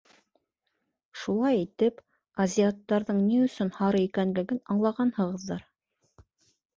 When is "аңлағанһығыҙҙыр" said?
4.77-5.63